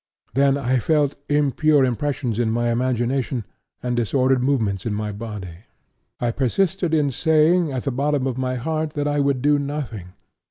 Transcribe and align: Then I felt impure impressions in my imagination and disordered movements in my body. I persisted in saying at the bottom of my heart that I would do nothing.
Then 0.33 0.57
I 0.57 0.79
felt 0.79 1.13
impure 1.29 1.85
impressions 1.85 2.39
in 2.39 2.49
my 2.49 2.71
imagination 2.71 3.45
and 3.83 3.95
disordered 3.95 4.41
movements 4.41 4.83
in 4.83 4.95
my 4.95 5.11
body. 5.11 5.59
I 6.19 6.31
persisted 6.31 6.91
in 6.91 7.11
saying 7.11 7.71
at 7.71 7.83
the 7.83 7.91
bottom 7.91 8.25
of 8.25 8.35
my 8.35 8.55
heart 8.55 8.93
that 8.93 9.07
I 9.07 9.19
would 9.19 9.43
do 9.43 9.59
nothing. 9.59 10.13